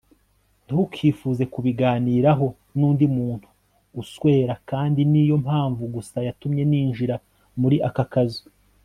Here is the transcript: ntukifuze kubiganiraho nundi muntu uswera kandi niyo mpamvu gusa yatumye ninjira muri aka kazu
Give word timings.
ntukifuze 0.65 1.43
kubiganiraho 1.53 2.45
nundi 2.77 3.05
muntu 3.15 3.47
uswera 4.01 4.53
kandi 4.69 4.99
niyo 5.11 5.35
mpamvu 5.43 5.83
gusa 5.95 6.17
yatumye 6.27 6.63
ninjira 6.69 7.15
muri 7.61 7.77
aka 7.89 8.05
kazu 8.13 8.43